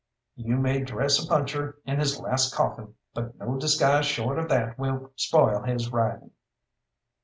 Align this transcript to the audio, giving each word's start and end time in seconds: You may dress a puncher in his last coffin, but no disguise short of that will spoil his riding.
You 0.35 0.57
may 0.57 0.83
dress 0.83 1.23
a 1.23 1.27
puncher 1.27 1.77
in 1.85 1.99
his 1.99 2.19
last 2.19 2.55
coffin, 2.55 2.95
but 3.13 3.37
no 3.37 3.57
disguise 3.59 4.07
short 4.07 4.39
of 4.39 4.49
that 4.49 4.79
will 4.79 5.11
spoil 5.15 5.61
his 5.61 5.91
riding. 5.93 6.31